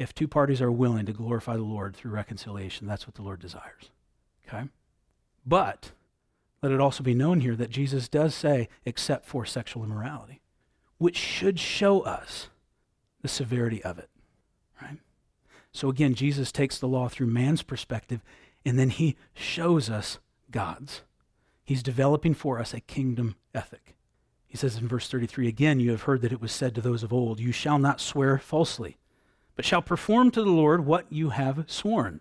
[0.00, 3.38] if two parties are willing to glorify the Lord through reconciliation, that's what the Lord
[3.38, 3.90] desires.
[4.46, 4.64] Okay?
[5.44, 5.92] But
[6.62, 10.40] let it also be known here that Jesus does say, except for sexual immorality,
[10.98, 12.48] which should show us
[13.22, 14.08] the severity of it.
[14.80, 14.98] Right?
[15.72, 18.20] So again, Jesus takes the law through man's perspective,
[18.64, 20.18] and then he shows us
[20.50, 21.02] God's.
[21.64, 23.94] He's developing for us a kingdom ethic.
[24.46, 27.02] He says in verse 33 again, you have heard that it was said to those
[27.02, 28.96] of old, You shall not swear falsely,
[29.54, 32.20] but shall perform to the Lord what you have sworn.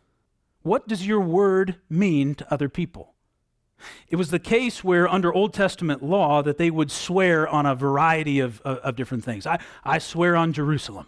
[0.63, 3.15] What does your word mean to other people?
[4.07, 7.75] It was the case where, under Old Testament law, that they would swear on a
[7.75, 9.47] variety of, of, of, different things.
[9.47, 11.07] I, I swear on Jerusalem,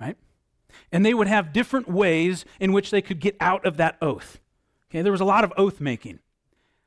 [0.00, 0.16] right?
[0.92, 4.38] And they would have different ways in which they could get out of that oath.
[4.90, 6.20] Okay, there was a lot of oath making.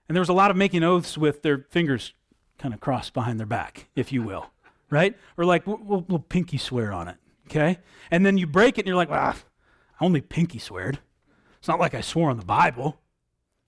[0.08, 2.13] And there was a lot of making oaths with their fingers
[2.58, 4.51] kind of crossed behind their back, if you will,
[4.89, 5.17] right?
[5.38, 7.80] Or like, we'll, we'll pinky swear on it, okay?
[8.10, 9.38] And then you break it and you're like, ah,
[9.99, 10.99] I only pinky sweared.
[11.62, 13.00] It's not like I swore on the Bible.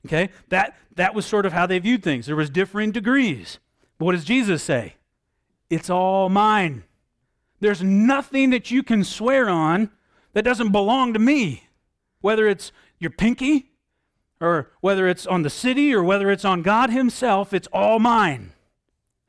[0.03, 0.32] Okay?
[0.49, 2.25] That that was sort of how they viewed things.
[2.25, 3.60] There was differing degrees.
[3.99, 4.95] But what does Jesus say?
[5.69, 6.86] It's all mine.
[7.60, 9.91] There's nothing that you can swear on
[10.34, 11.67] that doesn't belong to me.
[12.19, 13.73] Whether it's your pinky
[14.41, 18.53] or whether it's on the city or whether it's on God himself, it's all mine.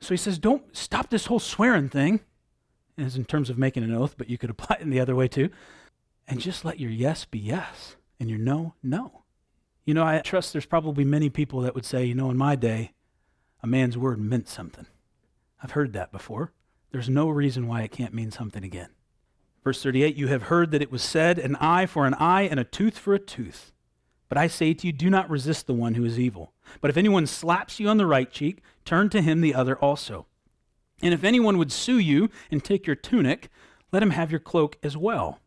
[0.01, 2.21] So he says, don't stop this whole swearing thing,
[2.97, 5.15] as in terms of making an oath, but you could apply it in the other
[5.15, 5.51] way too.
[6.27, 9.21] And just let your yes be yes and your no, no.
[9.85, 12.57] You know, I trust there's probably many people that would say, you know, in my
[12.57, 12.93] day,
[13.63, 14.87] a man's word meant something.
[15.63, 16.53] I've heard that before.
[16.91, 18.89] There's no reason why it can't mean something again.
[19.63, 22.59] Verse 38 You have heard that it was said, an eye for an eye and
[22.59, 23.73] a tooth for a tooth.
[24.31, 26.55] But I say to you, do not resist the one who is evil.
[26.81, 30.25] But if anyone slaps you on the right cheek, turn to him the other also.
[31.03, 33.51] And if anyone would sue you and take your tunic,
[33.93, 35.41] let him have your cloak as well.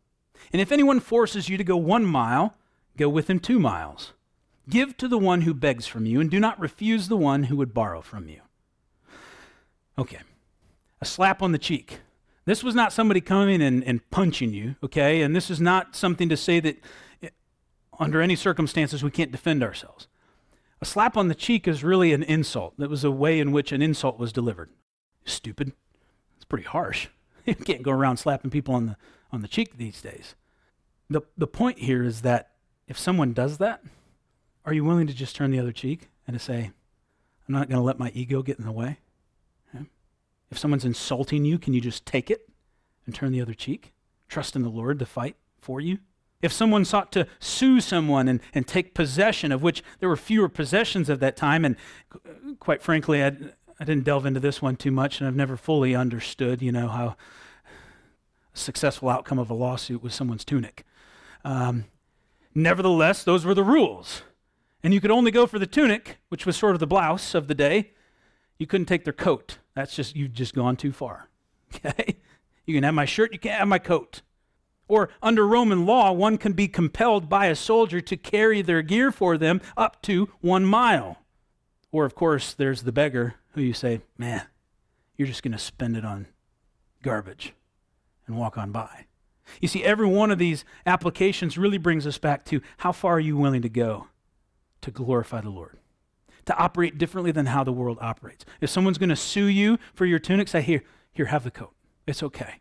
[0.52, 2.54] And if anyone forces you to go one mile,
[2.98, 4.12] go with him two miles.
[4.68, 7.56] Give to the one who begs from you, and do not refuse the one who
[7.56, 8.40] would borrow from you.
[9.98, 10.20] Okay,
[11.00, 12.00] a slap on the cheek.
[12.44, 15.22] This was not somebody coming and, and punching you, okay?
[15.22, 16.82] And this is not something to say that
[17.22, 17.28] eh,
[17.98, 20.08] under any circumstances we can't defend ourselves.
[20.80, 22.74] A slap on the cheek is really an insult.
[22.78, 24.70] That was a way in which an insult was delivered.
[25.24, 25.72] Stupid.
[26.36, 27.08] It's pretty harsh.
[27.44, 28.96] you can't go around slapping people on the,
[29.32, 30.34] on the cheek these days.
[31.10, 32.52] The, the point here is that
[32.88, 33.82] if someone does that,
[34.64, 36.72] are you willing to just turn the other cheek and to say,
[37.46, 38.98] I'm not going to let my ego get in the way?
[39.74, 39.84] Okay?
[40.50, 42.48] If someone's insulting you, can you just take it
[43.06, 43.92] and turn the other cheek?
[44.26, 45.98] Trust in the Lord to fight for you?
[46.40, 50.48] If someone sought to sue someone and, and take possession, of which there were fewer
[50.48, 51.76] possessions at that time, and
[52.60, 53.32] quite frankly, I,
[53.80, 56.88] I didn't delve into this one too much, and I've never fully understood, you know,
[56.88, 57.16] how
[58.54, 60.84] a successful outcome of a lawsuit was someone's tunic.
[61.44, 61.86] Um,
[62.54, 64.22] nevertheless, those were the rules.
[64.82, 67.48] And you could only go for the tunic, which was sort of the blouse of
[67.48, 67.92] the day.
[68.58, 69.58] You couldn't take their coat.
[69.74, 71.28] That's just, you've just gone too far.
[71.74, 72.16] Okay?
[72.64, 74.22] You can have my shirt, you can't have my coat.
[74.88, 79.12] Or under Roman law, one can be compelled by a soldier to carry their gear
[79.12, 81.18] for them up to one mile.
[81.92, 84.46] Or, of course, there's the beggar who you say, man,
[85.16, 86.26] you're just going to spend it on
[87.02, 87.54] garbage
[88.26, 89.06] and walk on by.
[89.60, 93.20] You see, every one of these applications really brings us back to how far are
[93.20, 94.08] you willing to go
[94.80, 95.78] to glorify the Lord?
[96.46, 98.44] To operate differently than how the world operates.
[98.60, 101.74] If someone's going to sue you for your tunic, say, here, here, have the coat.
[102.06, 102.60] It's okay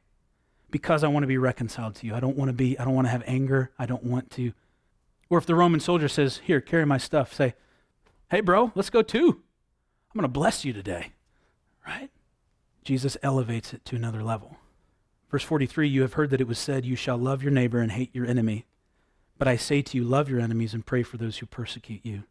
[0.69, 2.13] because I want to be reconciled to you.
[2.13, 3.71] I don't want to be, I don't want to have anger.
[3.79, 4.53] I don't want to.
[5.29, 7.53] Or if the Roman soldier says, Here, carry my stuff, say,
[8.29, 9.27] Hey, bro, let's go too.
[9.27, 11.13] I'm going to bless you today.
[11.85, 12.09] Right?
[12.83, 14.57] Jesus elevates it to another level.
[15.29, 17.91] Verse 43 You have heard that it was said, You shall love your neighbor and
[17.91, 18.65] hate your enemy.
[19.37, 22.23] But I say to you, love your enemies and pray for those who persecute you.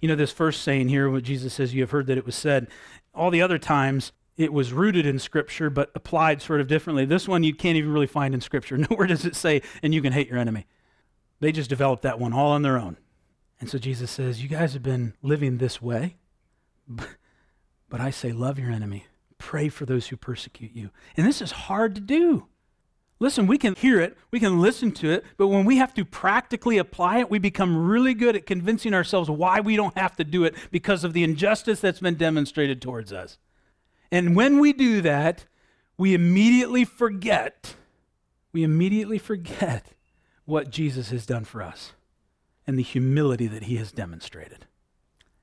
[0.00, 2.36] You know, this first saying here, what Jesus says, You have heard that it was
[2.36, 2.68] said.
[3.14, 7.04] All the other times, it was rooted in Scripture but applied sort of differently.
[7.04, 8.76] This one you can't even really find in Scripture.
[8.90, 10.66] Nowhere does it say, and you can hate your enemy.
[11.40, 12.96] They just developed that one all on their own.
[13.60, 16.16] And so Jesus says, You guys have been living this way,
[16.88, 19.06] but I say, love your enemy.
[19.38, 20.90] Pray for those who persecute you.
[21.16, 22.46] And this is hard to do.
[23.20, 26.04] Listen, we can hear it, we can listen to it, but when we have to
[26.04, 30.24] practically apply it, we become really good at convincing ourselves why we don't have to
[30.24, 33.38] do it because of the injustice that's been demonstrated towards us.
[34.10, 35.46] And when we do that,
[35.96, 37.76] we immediately forget,
[38.52, 39.92] we immediately forget
[40.44, 41.92] what Jesus has done for us
[42.66, 44.66] and the humility that he has demonstrated.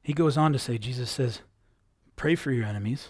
[0.04, 1.42] He goes on to say, Jesus says,
[2.16, 3.10] Pray for your enemies,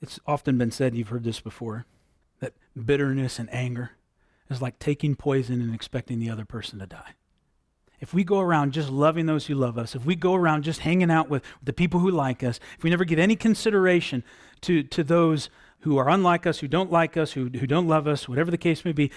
[0.00, 1.86] It's often been said, you've heard this before,
[2.40, 3.92] that bitterness and anger
[4.48, 7.14] is like taking poison and expecting the other person to die.
[8.00, 10.80] If we go around just loving those who love us, if we go around just
[10.80, 14.22] hanging out with the people who like us, if we never give any consideration
[14.60, 18.06] to, to those who are unlike us, who don't like us, who, who don't love
[18.06, 19.10] us, whatever the case may be,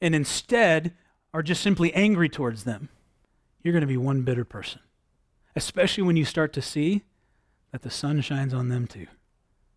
[0.00, 0.92] and instead
[1.32, 2.88] are just simply angry towards them,
[3.62, 4.80] you're going to be one bitter person.
[5.54, 7.02] Especially when you start to see
[7.70, 9.06] that the sun shines on them too.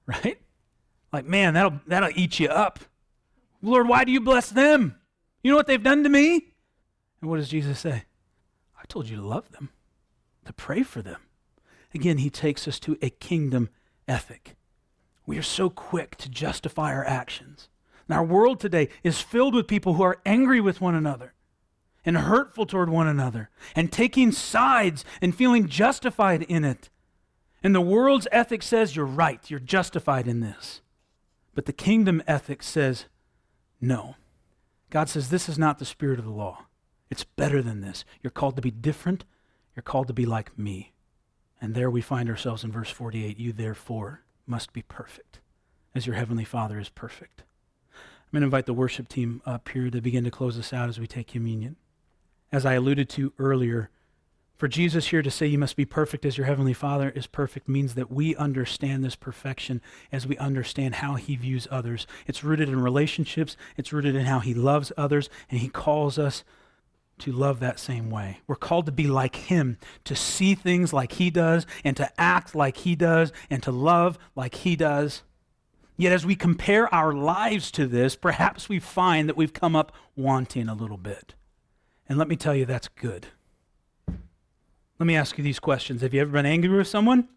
[0.08, 0.38] Right?
[1.14, 2.80] Like, man, that'll, that'll eat you up.
[3.62, 4.96] Lord, why do you bless them?
[5.44, 6.54] You know what they've done to me?
[7.22, 8.04] And what does Jesus say?
[8.78, 9.70] I told you to love them,
[10.44, 11.22] to pray for them.
[11.94, 13.70] Again, he takes us to a kingdom
[14.08, 14.56] ethic.
[15.26, 17.70] We are so quick to justify our actions.
[18.08, 21.34] And our world today is filled with people who are angry with one another
[22.04, 26.90] and hurtful toward one another and taking sides and feeling justified in it.
[27.64, 30.82] And the world's ethic says you're right, you're justified in this.
[31.56, 33.06] But the kingdom ethic says
[33.80, 34.16] no.
[34.90, 36.66] God says this is not the spirit of the law.
[37.10, 38.06] It's better than this.
[38.22, 39.24] You're called to be different.
[39.76, 40.94] You're called to be like me.
[41.62, 45.40] And there we find ourselves in verse 48 You therefore must be perfect,
[45.96, 47.44] as your heavenly Father is perfect.
[47.94, 50.90] I'm going to invite the worship team up here to begin to close us out
[50.90, 51.78] as we take communion.
[52.52, 53.90] As I alluded to earlier,
[54.56, 57.68] for Jesus here to say you must be perfect as your heavenly Father is perfect
[57.68, 59.82] means that we understand this perfection
[60.12, 62.06] as we understand how he views others.
[62.28, 66.44] It's rooted in relationships, it's rooted in how he loves others, and he calls us
[67.20, 68.42] to love that same way.
[68.48, 72.56] We're called to be like him, to see things like he does, and to act
[72.56, 75.24] like he does, and to love like he does.
[75.96, 79.92] Yet as we compare our lives to this, perhaps we find that we've come up
[80.16, 81.36] wanting a little bit.
[82.10, 83.28] And let me tell you, that's good.
[85.00, 86.02] Let me ask you these questions.
[86.02, 87.28] Have you ever been angry with someone?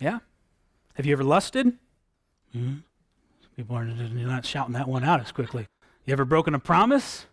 [0.00, 0.18] Yeah.
[0.94, 1.66] Have you ever lusted?
[2.56, 2.78] Mm-hmm.
[3.56, 5.66] People are not shouting that one out as quickly.
[6.04, 7.26] You ever broken a promise?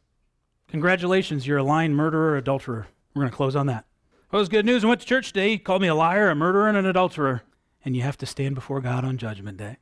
[0.68, 2.88] Congratulations, you're a lying murderer, adulterer.
[3.14, 3.86] We're going to close on that.
[4.32, 4.84] Well, it was good news.
[4.84, 5.52] I went to church today.
[5.52, 7.44] He called me a liar, a murderer, and an adulterer.
[7.86, 9.78] And you have to stand before God on Judgment Day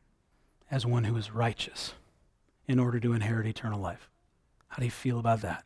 [0.69, 1.93] as one who is righteous
[2.67, 4.09] in order to inherit eternal life.
[4.67, 5.63] How do you feel about that?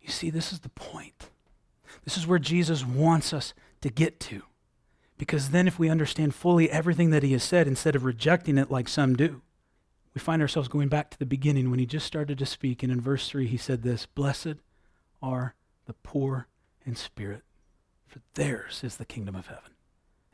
[0.00, 1.11] You see, this is the point.
[2.04, 4.42] This is where Jesus wants us to get to.
[5.18, 8.70] Because then, if we understand fully everything that he has said, instead of rejecting it
[8.70, 9.42] like some do,
[10.14, 12.82] we find ourselves going back to the beginning when he just started to speak.
[12.82, 14.56] And in verse 3, he said this Blessed
[15.22, 15.54] are
[15.86, 16.48] the poor
[16.84, 17.42] in spirit,
[18.06, 19.72] for theirs is the kingdom of heaven.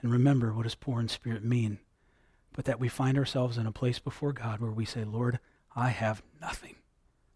[0.00, 1.78] And remember, what does poor in spirit mean?
[2.54, 5.38] But that we find ourselves in a place before God where we say, Lord,
[5.76, 6.76] I have nothing.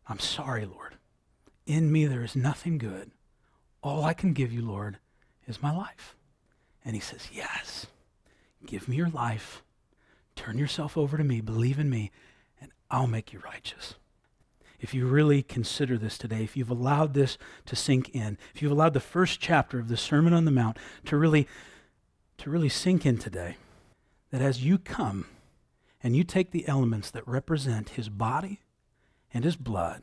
[0.09, 0.97] I'm sorry, Lord.
[1.67, 3.13] In me there is nothing good.
[3.83, 4.99] All I can give you, Lord,
[5.47, 6.17] is my life.
[6.85, 7.87] And he says, Yes,
[8.67, 9.63] give me your life.
[10.37, 11.41] Turn yourself over to me.
[11.41, 12.11] Believe in me,
[12.61, 13.95] and I'll make you righteous.
[14.81, 18.73] If you really consider this today, if you've allowed this to sink in, if you've
[18.73, 21.47] allowed the first chapter of the Sermon on the Mount to really,
[22.39, 23.57] to really sink in today,
[24.33, 25.27] that as you come
[26.03, 28.61] and you take the elements that represent his body
[29.33, 30.03] and his blood,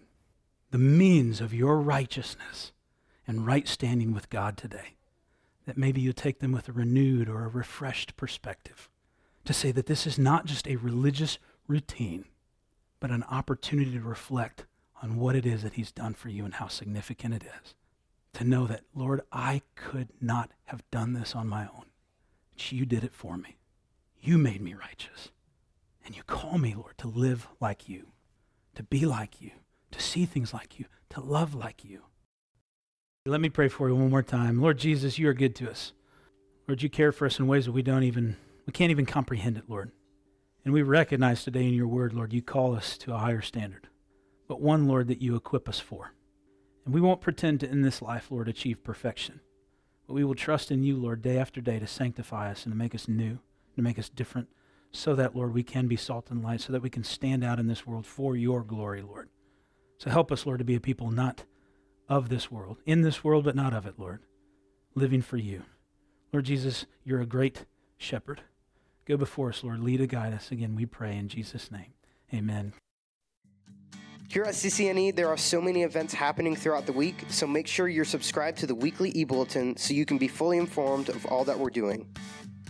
[0.71, 2.71] the means of your righteousness,
[3.30, 4.95] and right standing with God today.
[5.67, 8.89] That maybe you take them with a renewed or a refreshed perspective
[9.45, 12.25] to say that this is not just a religious routine,
[12.99, 14.65] but an opportunity to reflect
[15.03, 17.75] on what it is that He's done for you and how significant it is.
[18.34, 21.86] To know that, Lord, I could not have done this on my own.
[22.51, 23.59] But you did it for me.
[24.19, 25.30] You made me righteous.
[26.03, 28.07] And you call me, Lord, to live like you,
[28.73, 29.51] to be like you,
[29.91, 32.05] to see things like you, to love like you.
[33.26, 34.61] Let me pray for you one more time.
[34.61, 35.91] Lord Jesus, you are good to us.
[36.70, 39.57] Lord, you care for us in ways that we don't even, we can't even comprehend
[39.57, 39.91] it, Lord.
[40.63, 43.89] And we recognize today in your word, Lord, you call us to a higher standard,
[44.47, 46.13] but one, Lord, that you equip us for.
[46.86, 49.41] And we won't pretend to, in this life, Lord, achieve perfection.
[50.07, 52.78] But we will trust in you, Lord, day after day to sanctify us and to
[52.78, 53.39] make us new,
[53.76, 54.47] to make us different,
[54.93, 57.59] so that, Lord, we can be salt and light, so that we can stand out
[57.59, 59.28] in this world for your glory, Lord.
[59.97, 61.43] So help us, Lord, to be a people not
[62.10, 64.20] of this world, in this world, but not of it, Lord,
[64.95, 65.64] living for you.
[66.34, 67.66] Lord Jesus, you're a great
[67.97, 68.41] shepherd.
[69.05, 69.80] Go before us, Lord.
[69.80, 70.51] Lead and guide us.
[70.51, 71.93] Again, we pray in Jesus' name.
[72.34, 72.74] Amen.
[74.30, 77.88] Here at CCNE, there are so many events happening throughout the week, so make sure
[77.88, 81.43] you're subscribed to the weekly e bulletin so you can be fully informed of all
[81.45, 82.07] that we're doing.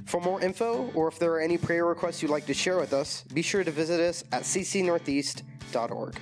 [0.05, 2.93] For more info, or if there are any prayer requests you'd like to share with
[2.93, 6.19] us, be sure to visit us at ccnortheast.org.